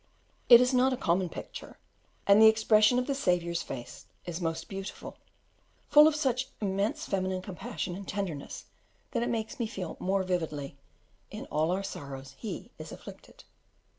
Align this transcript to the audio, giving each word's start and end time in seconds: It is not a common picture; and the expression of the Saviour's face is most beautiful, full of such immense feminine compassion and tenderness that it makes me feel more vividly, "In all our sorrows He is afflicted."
It 0.49 0.59
is 0.61 0.73
not 0.73 0.93
a 0.93 0.97
common 0.97 1.29
picture; 1.29 1.77
and 2.25 2.41
the 2.41 2.47
expression 2.47 2.97
of 2.97 3.05
the 3.05 3.13
Saviour's 3.13 3.61
face 3.61 4.07
is 4.25 4.41
most 4.41 4.67
beautiful, 4.67 5.15
full 5.89 6.07
of 6.07 6.15
such 6.15 6.47
immense 6.59 7.05
feminine 7.05 7.43
compassion 7.43 7.93
and 7.95 8.07
tenderness 8.07 8.65
that 9.11 9.21
it 9.21 9.29
makes 9.29 9.59
me 9.59 9.67
feel 9.67 9.97
more 9.99 10.23
vividly, 10.23 10.75
"In 11.29 11.45
all 11.51 11.69
our 11.69 11.83
sorrows 11.83 12.33
He 12.39 12.71
is 12.79 12.91
afflicted." 12.91 13.43